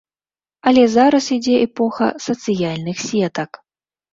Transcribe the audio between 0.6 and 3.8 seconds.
Але зараз ідзе эпоха сацыяльных сетак.